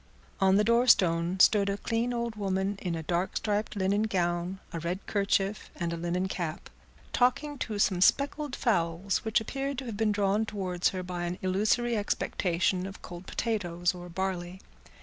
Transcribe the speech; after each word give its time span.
On 0.39 0.55
the 0.55 0.63
door 0.63 0.87
stone 0.87 1.39
stood 1.39 1.69
a 1.69 1.77
clean 1.77 2.11
old 2.11 2.35
woman, 2.35 2.79
in 2.81 2.95
a 2.95 3.03
dark 3.03 3.37
striped 3.37 3.75
linen 3.75 4.01
gown, 4.01 4.59
a 4.73 4.79
red 4.79 5.05
kerchief, 5.05 5.69
and 5.75 5.93
a 5.93 5.95
linen 5.95 6.27
cap, 6.27 6.71
talking 7.13 7.59
to 7.59 7.77
some 7.77 8.01
speckled 8.01 8.55
fowls 8.55 9.19
which 9.23 9.39
appeared 9.39 9.77
to 9.77 9.85
have 9.85 9.97
been 9.97 10.11
drawn 10.11 10.43
towards 10.43 10.89
her 10.89 11.03
by 11.03 11.25
an 11.25 11.37
illusory 11.43 11.95
expectation 11.95 12.87
of 12.87 13.03
cold 13.03 13.27
potatoes 13.27 13.93
or 13.93 14.09
barley. 14.09 14.59